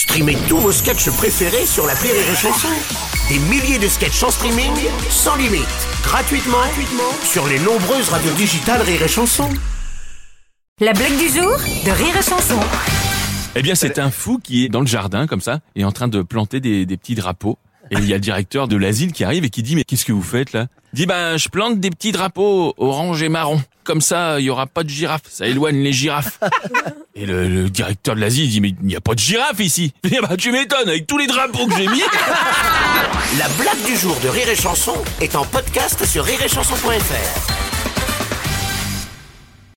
[0.00, 2.68] Streamez tous vos sketchs préférés sur la Rire et Chanson.
[3.28, 4.72] Des milliers de sketchs en streaming,
[5.10, 5.60] sans limite,
[6.02, 9.50] gratuitement, gratuitement sur les nombreuses radios digitales Rire et Chanson.
[10.80, 12.58] La blague du jour de Rire et Chanson.
[13.54, 16.08] Eh bien, c'est un fou qui est dans le jardin, comme ça, et en train
[16.08, 17.58] de planter des, des petits drapeaux.
[17.90, 20.04] Et il y a le directeur de l'asile qui arrive et qui dit, mais qu'est-ce
[20.04, 20.66] que vous faites là?
[20.92, 23.60] Il dit, ben, je plante des petits drapeaux orange et marron.
[23.84, 25.22] Comme ça, il y aura pas de girafes.
[25.28, 26.38] Ça éloigne les girafes.
[27.16, 29.92] Et le, le directeur de l'asile dit, mais il n'y a pas de girafes ici.
[30.04, 32.00] Il dit, bah, tu m'étonnes, avec tous les drapeaux que j'ai mis.
[33.38, 37.69] La blague du jour de Rire et Chanson est en podcast sur rireetchanson.fr.